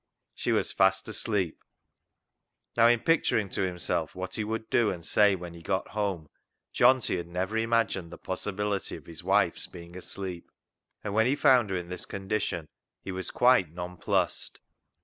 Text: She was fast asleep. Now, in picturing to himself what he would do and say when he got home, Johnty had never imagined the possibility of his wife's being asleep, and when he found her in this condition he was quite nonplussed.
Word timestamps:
She 0.33 0.51
was 0.51 0.71
fast 0.71 1.07
asleep. 1.07 1.63
Now, 2.75 2.87
in 2.87 3.01
picturing 3.01 3.49
to 3.49 3.61
himself 3.61 4.15
what 4.15 4.33
he 4.33 4.43
would 4.43 4.67
do 4.71 4.89
and 4.89 5.05
say 5.05 5.35
when 5.35 5.53
he 5.53 5.61
got 5.61 5.89
home, 5.89 6.27
Johnty 6.73 7.17
had 7.17 7.27
never 7.27 7.55
imagined 7.55 8.11
the 8.11 8.17
possibility 8.17 8.95
of 8.95 9.05
his 9.05 9.23
wife's 9.23 9.67
being 9.67 9.95
asleep, 9.95 10.49
and 11.03 11.13
when 11.13 11.27
he 11.27 11.35
found 11.35 11.69
her 11.69 11.77
in 11.77 11.89
this 11.89 12.07
condition 12.07 12.67
he 13.03 13.11
was 13.11 13.29
quite 13.29 13.69
nonplussed. 13.73 14.59